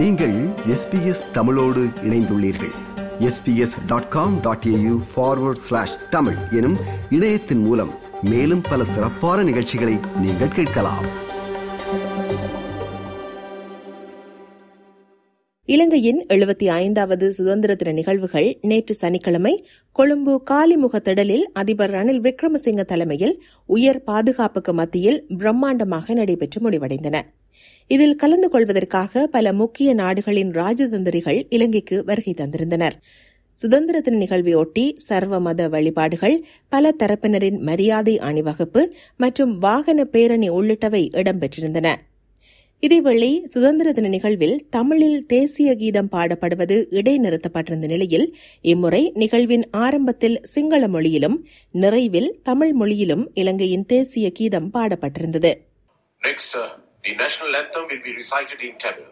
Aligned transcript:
நீங்கள் 0.00 0.34
எஸ்பிஎஸ் 0.46 1.30
தமிழோடு 1.32 1.86
இணைந்துள்ளீர்கள். 2.02 2.72
SBS 3.18 3.86
dot 3.86 4.08
com 4.08 4.40
dot 4.40 4.64
AU 4.66 5.00
forward 5.16 5.62
slash 5.66 6.08
Tamil 6.10 6.34
எனும் 6.50 6.76
இணையத்தின் 7.10 7.58
மூலம் 7.58 7.90
மேலும் 8.22 8.60
பல 8.70 8.84
சிறப்பான 8.84 9.42
நிகழ்ச்சிகளை 9.42 9.98
நீங்கள் 10.20 10.48
கேட்கலாம். 10.48 11.06
இலங்கையின் 15.64 16.26
எழுபத்தி 16.28 16.66
ஐந்தாவது 16.66 17.32
சுதந்திர 17.32 17.74
தின 17.74 17.92
நிகழ்வுகள் 17.92 18.58
நேற்று 18.62 18.94
சனிக்கிழமை 18.94 19.66
கொழும்பு 19.92 20.42
காலிமுக 20.50 20.96
திடலில் 21.04 21.44
அதிபர் 21.52 21.90
ரணில் 21.90 22.30
விக்ரமசிங்க 22.30 22.84
தலைமையில் 22.84 23.42
உயர் 23.66 24.04
பாதுகாப்புக்கு 24.04 24.72
மத்தியில் 24.72 25.24
பிரம்மாண்டமாக 25.38 26.14
நடைபெற்று 26.14 26.70
முடிவடைந்தன. 26.70 27.20
இதில் 27.88 28.16
கலந்து 28.16 28.48
கொள்வதற்காக 28.48 29.26
பல 29.26 29.52
முக்கிய 29.52 29.94
நாடுகளின் 29.94 30.50
ராஜதந்திரிகள் 30.50 31.46
இலங்கைக்கு 31.48 32.04
வருகை 32.04 32.34
தந்திருந்தனர். 32.36 32.92
சுதந்திர 33.54 34.00
தின 34.00 34.16
நிகழ்வையொட்டி 34.16 34.96
சர்வ 34.96 35.40
மத 35.40 35.68
வழிபாடுகள் 35.68 36.44
பல 36.68 36.94
தரப்பினரின் 36.98 37.58
மரியாதை 37.58 38.18
அணிவகுப்பு 38.18 38.92
மற்றும் 39.16 39.58
வாகன 39.58 40.04
பேரணி 40.04 40.50
உள்ளிட்டவை 40.50 41.02
இடம்பெற்றிருந்தன. 41.12 41.94
இதேவேளை 42.82 43.44
சுதந்திர 43.44 43.92
தின 43.92 44.08
நிகழ்வில் 44.08 44.66
தமிழில் 44.70 45.26
தேசிய 45.26 45.74
கீதம் 45.74 46.08
பாடப்படுவது 46.12 46.76
இடைநிறுத்தப்பட்டிருந்த 46.90 47.86
நிலையில் 47.86 48.36
இம்முறை 48.60 49.12
நிகழ்வின் 49.14 49.64
ஆரம்பத்தில் 49.70 50.40
சிங்கள 50.42 50.88
மொழியிலும் 50.88 51.46
நிறைவில் 51.74 52.30
தமிழ் 52.42 52.72
மொழியிலும் 52.72 53.30
இலங்கையின் 53.34 53.86
தேசிய 53.86 54.30
கீதம் 54.30 54.70
பாடப்பட்டிருந்தது. 54.74 55.52
The 57.04 57.14
national 57.16 57.56
anthem 57.56 57.84
will 57.90 58.02
be 58.02 58.14
recited 58.16 58.60
in 58.62 58.78
Tamil. 58.78 59.06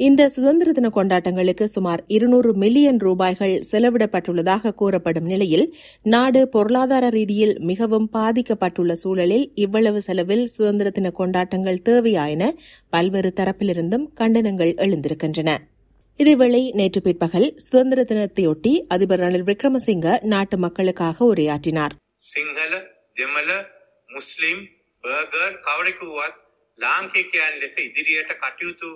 இந்த 0.00 0.22
சுதந்திர 0.28 0.72
தின 0.72 0.88
கொண்டாட்டங்களுக்கு 0.90 1.66
சுமார் 1.66 2.00
இருநூறு 2.08 2.50
மில்லியன் 2.54 2.98
ரூபாய்கள் 2.98 3.54
செலவிடப்பட்டுள்ளதாக 3.70 4.72
கூறப்படும் 4.74 5.28
நிலையில் 5.28 5.64
நாடு 6.04 6.40
பொருளாதார 6.48 7.08
ரீதியில் 7.08 7.54
மிகவும் 7.62 8.08
பாதிக்கப்பட்டுள்ள 8.12 8.94
சூழலில் 9.02 9.46
இவ்வளவு 9.56 10.00
செலவில் 10.00 10.44
சுதந்திர 10.48 10.90
தின 10.90 11.12
கொண்டாட்டங்கள் 11.12 11.80
தேவையா 11.84 12.26
என 12.30 12.50
பல்வேறு 12.92 13.32
தரப்பிலிருந்தும் 13.36 14.06
கண்டனங்கள் 14.20 14.74
எழுந்திருக்கின்றன 14.84 15.54
இதேவேளை 16.20 16.62
நேற்று 16.72 17.00
பிற்பகல் 17.02 17.48
சுதந்திர 17.62 18.02
தினத்தையொட்டி 18.04 18.74
அதிபர் 18.88 19.20
ரணில் 19.20 19.48
விக்ரமசிங்க 19.48 20.18
நாட்டு 20.26 20.58
மக்களுக்காக 20.58 21.26
உரையாற்றினார் 21.26 21.94
සිංහල 22.26 22.72
දෙමළ 23.16 23.52
මුස්ලිම් 24.10 24.56
බර්ගර් 25.04 25.50
කවරෙකු 25.62 26.06
වුවත් 26.08 26.34
ලාංකිකයන් 26.78 27.52
ලෙස 27.60 27.76
ඉදිරියට 27.80 28.32
කටයුතු 28.40 28.90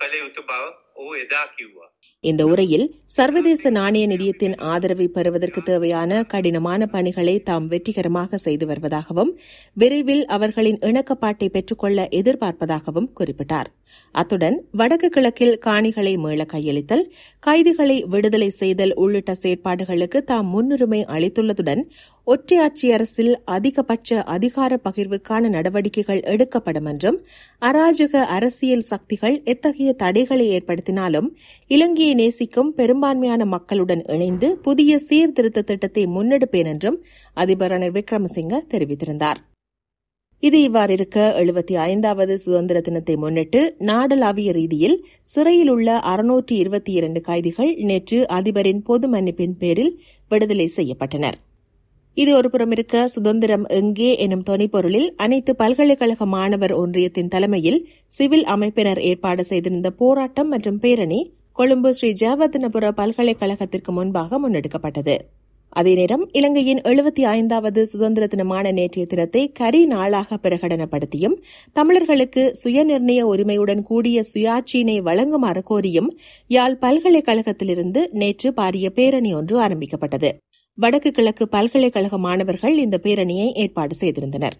කළ 0.00 0.14
යුතු 0.14 0.42
බව 0.42 0.64
ඔහු 0.96 1.14
එදා 1.14 1.46
කිව්වා. 1.46 1.89
இந்த 2.24 2.42
உரையில் 2.46 2.84
சர்வதேச 3.10 3.70
நாணய 3.70 4.06
நிதியத்தின் 4.06 4.56
ஆதரவை 4.72 5.06
பெறுவதற்கு 5.06 5.60
தேவையான 5.62 6.20
கடினமான 6.24 6.86
பணிகளை 6.86 7.34
தாம் 7.42 7.66
வெற்றிகரமாக 7.66 8.38
செய்து 8.38 8.64
வருவதாகவும் 8.66 9.32
விரைவில் 9.76 10.24
அவர்களின் 10.28 10.80
இணக்கப்பாட்டை 10.82 11.48
பெற்றுக்கொள்ள 11.48 12.08
எதிர்பார்ப்பதாகவும் 12.12 13.12
குறிப்பிட்டார். 13.20 13.70
அத்துடன் 14.14 14.56
வடக்கு 14.72 15.08
கிழக்கில் 15.08 15.56
காணிகளை 15.58 16.12
மீள 16.16 16.42
கையளித்தல் 16.44 17.02
கைதிகளை 17.42 17.96
விடுதலை 18.04 18.48
செய்தல் 18.52 18.94
உள்ளிட்ட 18.96 19.32
செயற்பாடுகளுக்கு 19.34 20.18
தாம் 20.24 20.48
முன்னுரிமை 20.48 21.00
அளித்துள்ளதுடன் 21.14 21.82
ஒற்றையாட்சி 22.26 22.88
அரசில் 22.92 23.32
அதிகபட்ச 23.48 24.20
அதிகார 24.26 24.78
பகிர்வுக்கான 24.84 25.48
நடவடிக்கைகள் 25.48 26.22
எடுக்கப்படும் 26.26 26.84
என்றும் 26.84 27.18
அராஜக 27.62 28.22
அரசியல் 28.30 28.86
சக்திகள் 28.88 29.36
எத்தகைய 29.44 29.92
தடைகளை 29.94 30.46
ஏற்படுத்தினாலும் 30.50 31.28
இலங்கையை 31.70 32.09
நேசிக்கும் 32.14 32.72
பெரும்பான்மையான 32.72 33.44
மக்களுடன் 33.44 34.02
இணைந்து 34.06 34.48
புதிய 34.56 34.98
சீர்திருத்த 34.98 35.62
திட்டத்தை 35.62 36.06
முன்னெடுப்பேன் 36.06 36.66
என்றும் 36.66 36.98
அதிபர் 37.36 37.70
ரணில் 37.70 37.94
விக்ரமசிங்க 37.98 38.60
தெரிவித்திருந்தார். 38.72 39.40
இது 40.42 40.62
இவ்வாறு 40.62 40.92
இருக்க 40.92 41.18
எழுபத்தி 41.38 41.74
ஐந்தாவது 41.74 42.38
சுதந்திர 42.38 42.80
தினத்தை 42.80 43.16
முன்னிட்டு 43.16 43.60
நாடளாவிய 43.78 44.50
ரீதியில் 44.52 44.96
சிறையில் 45.22 45.68
உள்ள 45.68 45.98
அறுநூற்றி 45.98 46.52
இருபத்தி 46.52 46.92
இரண்டு 46.92 47.20
கைதிகள் 47.20 47.74
நேற்று 47.74 48.18
அதிபரின் 48.28 48.82
பொது 48.82 49.08
மன்னிப்பின் 49.08 49.56
பேரில் 49.58 49.92
விடுதலை 50.28 50.70
செய்யப்பட்டனர். 50.76 51.38
இது 52.16 52.30
ஒருபுறம் 52.36 52.70
இருக்க 52.70 53.08
சுதந்திரம் 53.08 53.66
எங்கே 53.66 54.08
எனும் 54.16 54.46
தொனிப்பொருளில் 54.46 55.08
அனைத்து 55.16 55.52
பல்கலைக்கழக 55.56 56.26
மாணவர் 56.26 56.72
ஒன்றியத்தின் 56.72 57.28
தலைமையில் 57.28 57.78
சிவில் 58.06 58.44
அமைப்பினர் 58.44 59.00
ஏற்பாடு 59.00 59.44
செய்திருந்த 59.44 59.90
போராட்டம் 59.90 60.48
மற்றும் 60.48 60.78
பேரணி 60.78 61.20
கொழும்பு 61.60 61.94
ஸ்ரீ 61.94 62.12
ஜெயவர்தனபுர 62.12 62.90
பல்கலைக்கழகத்திற்கு 62.90 63.90
முன்பாக 63.90 64.38
முன்னெடுக்கப்பட்டது. 64.40 65.16
அதே 65.68 65.94
நேரம் 65.94 66.28
இலங்கையின் 66.32 66.80
எழுபத்தி 66.80 67.22
ஐந்தாவது 67.22 67.86
சுதந்திர 67.86 68.26
தினமான 68.26 68.70
நேற்றைய 68.70 69.08
தினத்தை 69.08 69.52
கரி 69.52 69.86
நாளாக 69.86 70.38
பிரகடனப்படுத்தியும் 70.42 71.36
தமிழர்களுக்கு 71.72 72.52
சுயநிர்ணய 72.64 73.20
உரிமையுடன் 73.20 73.82
கூடிய 73.82 74.22
சுயாட்சியினை 74.34 74.96
வழங்குமாறு 75.00 75.62
கோரியும் 75.70 76.08
யாழ் 76.46 76.78
பல்கலைக்கழகத்திலிருந்து 76.80 78.08
நேற்று 78.10 78.50
பாரிய 78.50 78.88
பேரணி 78.88 79.34
ஒன்று 79.34 79.60
ஆரம்பிக்கப்பட்டது. 79.60 80.36
வடக்கு 80.74 81.10
கிழக்கு 81.10 81.48
பல்கலைக்கழக 81.48 82.18
மாணவர்கள் 82.18 82.78
இந்த 82.78 83.00
பேரணியை 83.02 83.52
ஏற்பாடு 83.52 83.96
செய்திருந்தனர். 84.00 84.52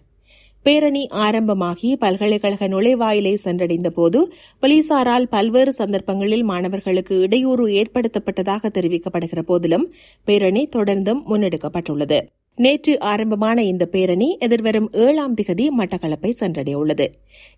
பேரணி 0.63 1.07
ஆரம்பமாகி 1.07 1.95
பல்கலைக்கழக 1.95 2.67
நுழைவாயிலை 2.67 3.37
சென்றடைந்த 3.43 3.89
போது 3.89 4.19
போலீசாரால் 4.61 5.25
பல்வேறு 5.29 5.73
சந்தர்ப்பங்களில் 5.73 6.43
மாணவர்களுக்கு 6.43 7.19
இடையூறு 7.19 7.65
ஏற்படுத்தப்பட்டதாக 7.67 8.69
தெரிவிக்கப்படுகிற 8.77 9.41
போதிலும் 9.41 9.87
பேரணி 10.25 10.69
தொடர்ந்தும் 10.75 11.23
முன்னெடுக்கப்பட்டுள்ளது. 11.29 12.19
நேற்று 12.57 12.99
ஆரம்பமான 12.99 13.63
இந்த 13.63 13.85
பேரணி 13.85 14.37
எதிர்வரும் 14.39 14.87
ஏழாம் 14.91 15.35
திகதி 15.35 15.65
மட்டக்களப்பை 15.77 16.31
சென்றடையுள்ளது 16.39 17.07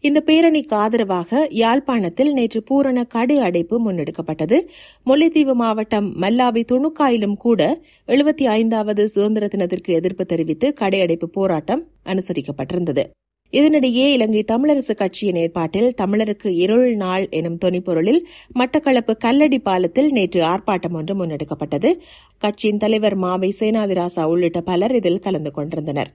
இந்த 0.01 0.23
பேரணிக்கு 0.25 0.73
ஆதரவாக 0.73 1.47
யாழ்ப்பாணத்தில் 1.49 2.33
நேற்று 2.33 2.63
பூரண 2.63 3.03
கடை 3.03 3.37
அடைப்பு 3.37 3.77
முன்னெடுக்கப்பட்டது. 3.85 4.59
முல்லைத்தீவு 5.05 5.53
மாவட்டம் 5.53 6.07
மல்லாவி 6.21 6.63
துணுக்காயிலும் 6.71 7.37
கூட 7.37 7.81
எழுபத்தி 8.07 8.43
ஐந்தாவது 8.43 9.09
சுதந்திர 9.09 9.47
தினத்திற்கு 9.47 9.93
எதிர்ப்பு 9.93 10.25
தெரிவித்து 10.25 10.73
கடையடைப்பு 10.79 11.25
போராட்டம் 11.25 11.83
அனுசரிக்கப்பட்டிருந்தது. 12.05 13.05
இதனிடையே 13.53 14.06
இலங்கை 14.14 14.44
தமிழரசு 14.52 14.94
கட்சியின் 14.96 15.36
ஏற்பாட்டில் 15.36 15.94
தமிழருக்கு 16.02 16.47
இருள் 16.47 16.96
நாள் 16.96 17.28
எனும் 17.30 17.58
தொனிப்பொருளில் 17.66 18.19
மட்டக்களப்பு 18.59 19.14
கல்லடி 19.25 19.59
பாலத்தில் 19.59 20.12
நேற்று 20.12 20.41
ஆர்ப்பாட்டம் 20.41 20.91
ஒன்று 20.91 21.16
முன்னெடுக்கப்பட்டது. 21.19 21.91
கட்சியின் 22.38 22.78
தலைவர் 22.78 23.18
மாவை 23.18 23.52
சேனாதிராசா 23.59 24.24
உள்ளிட்ட 24.24 24.62
பலர் 24.62 24.96
இதில் 24.96 25.19
கலந்து 25.19 25.52
கொண்டிருந்தனர். 25.52 26.12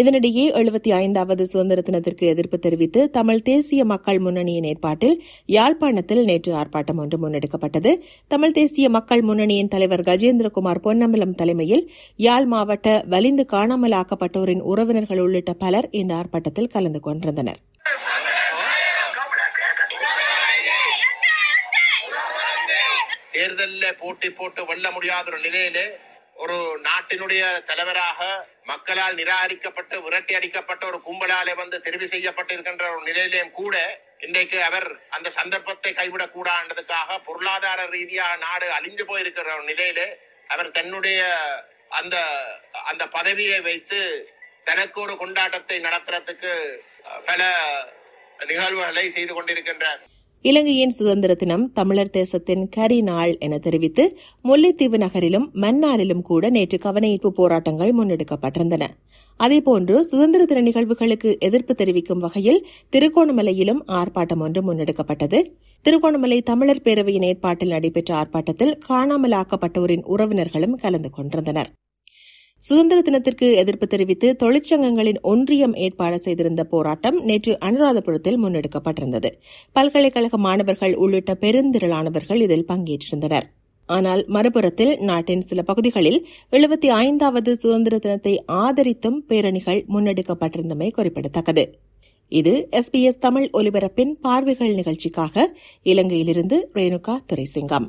இதனிடையே 0.00 0.44
எழுபத்தி 0.60 0.90
ஐந்தாவது 0.92 1.46
சுதந்திர 1.46 1.80
தினத்திற்கு 1.80 2.24
எதிர்ப்பு 2.26 2.58
தெரிவித்து 2.58 3.00
தமிழ் 3.10 3.42
தேசிய 3.42 3.84
மக்கள் 3.84 4.18
முன்னணியின் 4.18 4.64
ஏற்பாட்டில் 4.64 5.16
யாழ்ப்பாணத்தில் 5.56 6.22
நேற்று 6.24 6.52
ஆர்ப்பாட்டம் 6.54 7.00
ஒன்று 7.02 7.18
முன்னெடுக்கப்பட்டது. 7.22 7.90
தமிழ் 8.26 8.56
தேசிய 8.58 8.88
மக்கள் 8.88 9.20
முன்னணியின் 9.20 9.68
தலைவர் 9.68 10.00
கஜேந்திரகுமார் 10.00 10.80
பொன்னம்பலம் 10.86 11.34
தலைமையில் 11.34 11.84
யாழ் 12.16 12.44
மாவட்ட 12.44 13.04
வலிந்து 13.06 13.46
காணாமலாக்கப்பட்டோரின் 13.52 14.64
உறவினர்கள் 14.72 15.18
உள்ளிட்ட 15.18 15.52
பலர் 15.52 15.88
இந்த 15.90 16.14
ஆர்ப்பாட்டத்தில் 16.14 16.72
கலந்து 16.74 17.00
கொண்டிருந்தனர். 17.00 17.60
தேர்தலில் 23.36 23.96
போட்டி 24.00 24.28
போட்டு 24.30 24.60
வெல்ல 24.66 24.90
முடியாத 24.90 25.30
ஒரு 25.30 25.40
நிலையிலே 25.42 25.86
ஒரு 26.42 26.56
நாட்டினுடைய 27.16 27.48
தலைவராக 27.62 28.20
மக்களால் 28.64 29.18
நிராகரிக்கப்பட்டு 29.18 29.96
விரட்டி 30.04 30.32
அடிக்கப்பட்ட 30.34 30.82
ஒரு 30.86 30.98
கும்பலாலே 31.04 31.52
வந்து 31.56 31.76
தெரிவு 31.84 32.06
செய்யப்பட்டிருக்கின்ற 32.12 32.84
ஒரு 32.94 33.02
நிலையிலேயும் 33.08 33.52
கூட 33.52 33.74
இன்றைக்கு 34.18 34.58
அவர் 34.62 34.86
அந்த 35.08 35.28
சந்தர்ப்பத்தை 35.30 35.90
கைவிடக் 35.92 36.34
கூடாதுன்றதுக்காக 36.36 37.18
பொருளாதார 37.22 37.84
ரீதியாக 37.86 38.36
நாடு 38.36 38.66
அழிந்து 38.70 39.04
போயிருக்கிற 39.04 39.52
ஒரு 39.56 39.64
நிலையிலே 39.64 40.08
அவர் 40.50 40.70
தன்னுடைய 40.70 41.20
அந்த 41.90 42.16
அந்த 42.90 43.04
பதவியை 43.08 43.60
வைத்து 43.60 44.00
தனக்கு 44.64 44.98
ஒரு 45.00 45.14
கொண்டாட்டத்தை 45.14 45.78
நடத்துறதுக்கு 45.86 46.52
பல 47.26 47.42
நிகழ்வுகளை 48.40 49.06
செய்து 49.10 49.32
கொண்டிருக்கின்றார். 49.34 50.02
இலங்கையின் 50.48 50.90
சுதந்திர 50.90 51.34
தினம் 51.34 51.72
தமிழர் 51.72 52.10
தேசத்தின் 52.10 52.68
கரி 52.68 53.02
நாள் 53.02 53.38
என 53.38 53.58
தெரிவித்து 53.58 54.16
முல்லைத்தீவு 54.44 54.98
நகரிலும் 54.98 55.50
மன்னாரிலும் 55.54 56.20
கூட 56.22 56.48
நேற்று 56.48 56.78
கவனஈர்ப்பு 56.78 57.30
போராட்டங்கள் 57.30 57.92
முன்னெடுக்கப்பட்டிருந்தன. 57.94 58.86
அதேபோன்று 59.40 60.00
சுதந்திர 60.00 60.44
தின 60.44 60.60
நிகழ்வுகளுக்கு 60.60 61.38
எதிர்ப்பு 61.38 61.74
தெரிவிக்கும் 61.74 62.18
வகையில் 62.18 62.66
திருகோணமலையிலும் 62.96 63.80
ஆர்ப்பாட்டம் 63.88 64.38
ஒன்று 64.38 64.62
முன்னெடுக்கப்பட்டது. 64.66 65.40
திருகோணமலை 65.82 66.42
தமிழர் 66.42 66.84
பேரவையின் 66.84 67.24
ஏற்பாட்டில் 67.24 67.68
நடைபெற்ற 67.68 68.14
ஆர்ப்பாட்டத்தில் 68.14 68.74
காணாமலாக்கப்பட்டோரின் 68.88 70.04
உறவினர்களும் 70.08 70.76
கலந்து 70.76 71.10
கொண்டிருந்தனர். 71.10 71.70
சுதந்திர 72.64 72.98
தினத்திற்கு 73.00 73.54
எதிர்ப்பு 73.54 73.86
தெரிவித்து 73.86 74.36
தொழிற்சங்கங்களின் 74.42 75.18
ஒன்றியம் 75.22 75.74
ஏற்பாடு 75.74 76.18
செய்திருந்த 76.18 76.64
போராட்டம் 76.64 77.24
நேற்று 77.24 77.58
அனுராதபுரத்தில் 77.60 78.38
முன்னெடுக்கப்பட்டிருந்தது. 78.42 79.30
பல்கலைக்கழக 79.72 80.36
மாணவர்கள் 80.36 80.94
உள்ளிட்ட 80.94 81.32
பெருந்திரளானவர்கள் 81.40 82.40
இதில் 82.40 82.64
பங்கேற்றிருந்தனர். 82.68 83.46
ஆனால் 83.86 84.24
மறுபுறத்தில் 84.28 84.98
நாட்டின் 84.98 85.40
சில 85.40 85.62
பகுதிகளில் 85.62 86.26
எழுபத்தி 86.52 86.86
ஐந்தாவது 86.86 87.56
சுதந்திர 87.56 87.98
தினத்தை 87.98 88.44
ஆதரித்தும் 88.52 89.18
பேரணிகள் 89.28 89.82
முன்னெடுக்கப்பட்டிருந்தமை 89.94 90.90
குறிப்பிடத்தக்கது. 90.90 91.64
இது 92.28 92.68
எஸ்பிஎஸ் 92.70 93.22
தமிழ் 93.26 93.50
ஒலிபரப்பின் 93.52 94.14
பார்வைகள் 94.20 94.74
நிகழ்ச்சிக்காக 94.74 95.54
இலங்கையிலிருந்து 95.84 96.58
ரேணுகா 96.74 97.16
துரைசிங்கம். 97.32 97.88